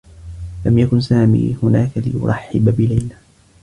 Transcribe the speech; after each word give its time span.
لم 0.65 0.79
يكن 0.79 1.01
سامي 1.01 1.57
هناك 1.63 1.91
ليرحّب 1.95 2.69
بليلى. 2.75 3.15